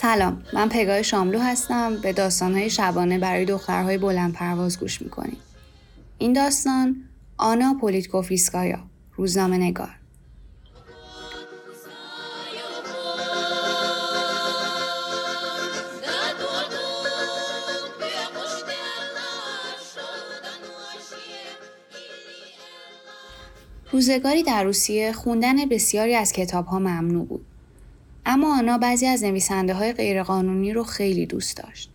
[0.00, 0.42] سلام.
[0.52, 1.96] من پگاه شاملو هستم.
[1.96, 5.36] به داستانهای شبانه برای دخترهای بلند پرواز گوش می‌کنیم.
[6.18, 6.96] این داستان
[7.36, 8.78] آنا پولیتکوفیسکایا
[9.16, 9.88] روزنامه نگار.
[23.92, 27.49] روزگاری در روسیه خوندن بسیاری از کتاب ها ممنوع بود.
[28.26, 31.90] اما آنا بعضی از نویسنده های غیرقانونی رو خیلی دوست داشت.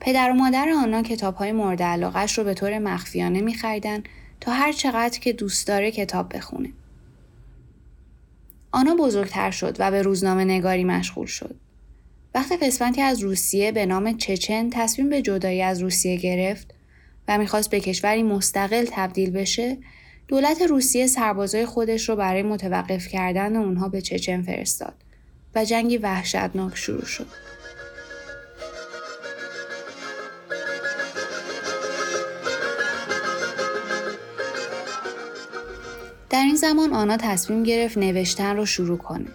[0.00, 4.02] پدر و مادر آنا کتاب های مورد علاقش رو به طور مخفیانه میخریدن
[4.40, 6.72] تا هر چقدر که دوست داره کتاب بخونه.
[8.72, 11.56] آنا بزرگتر شد و به روزنامه نگاری مشغول شد.
[12.34, 16.74] وقتی قسمتی از روسیه به نام چچن تصمیم به جدایی از روسیه گرفت
[17.28, 19.78] و می‌خواست به کشوری مستقل تبدیل بشه
[20.28, 24.94] دولت روسیه سربازای خودش رو برای متوقف کردن اونها به چچن فرستاد
[25.54, 27.26] و جنگی وحشتناک شروع شد.
[36.30, 39.28] در این زمان آنا تصمیم گرفت نوشتن رو شروع کنه.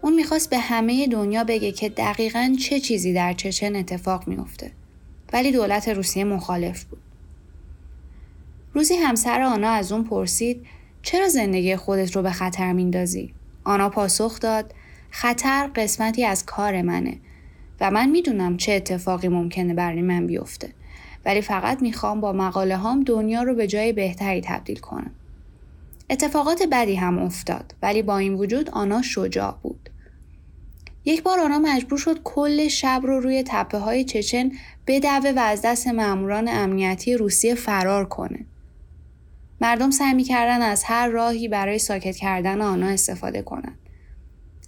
[0.00, 4.72] اون می‌خواست به همه دنیا بگه که دقیقا چه چیزی در چچن اتفاق میافته.
[5.32, 7.00] ولی دولت روسیه مخالف بود.
[8.74, 10.66] روزی همسر آنا از اون پرسید
[11.02, 13.34] چرا زندگی خودت رو به خطر میندازی؟
[13.64, 14.74] آنا پاسخ داد
[15.10, 17.18] خطر قسمتی از کار منه
[17.80, 20.70] و من می‌دونم چه اتفاقی ممکنه برای من بیفته
[21.24, 25.10] ولی فقط می‌خوام با مقاله هام دنیا رو به جای بهتری تبدیل کنم.
[26.10, 29.90] اتفاقات بدی هم افتاد ولی با این وجود آنا شجاع بود.
[31.04, 34.50] یک بار آنا مجبور شد کل شب رو روی تپه های چچن
[34.86, 38.44] بدوه و از دست ماموران امنیتی روسیه فرار کنه.
[39.60, 43.78] مردم سعی می‌کردن از هر راهی برای ساکت کردن آنها استفاده کنند.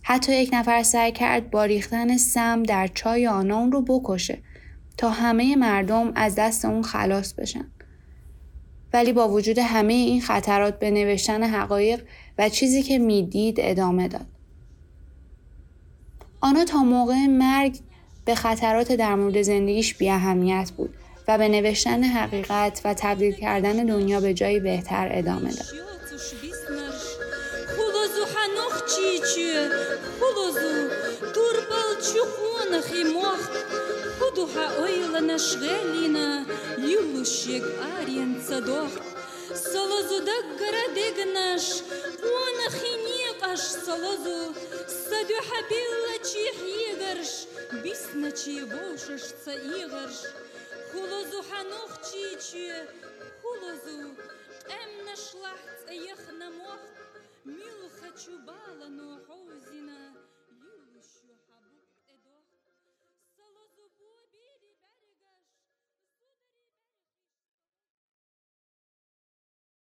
[0.03, 4.39] حتی یک نفر سعی کرد با ریختن سم در چای آنا اون رو بکشه
[4.97, 7.65] تا همه مردم از دست اون خلاص بشن.
[8.93, 12.03] ولی با وجود همه این خطرات به نوشتن حقایق
[12.39, 14.27] و چیزی که می‌دید ادامه داد.
[16.41, 17.79] آنا تا موقع مرگ
[18.25, 20.95] به خطرات در مورد زندگیش بی اهمیت بود
[21.29, 25.67] و به نوشتن حقیقت و تبدیل کردن دنیا به جایی بهتر ادامه داد.
[32.03, 33.43] чухонах и мох,
[34.19, 36.47] кудуха ойла на швелина,
[36.79, 37.65] юлущик
[37.97, 38.93] арен садох.
[39.55, 41.65] Солозудак городыг наш,
[42.41, 44.55] онах и неқаш солозу,
[45.09, 47.33] садюха билла чих игарш,
[47.83, 50.19] бисночи волшашца игарш,
[50.91, 52.73] хулозу ханох чичи,
[53.43, 53.99] хулозу,
[54.79, 55.53] эм нашла
[55.89, 57.02] эх намохт,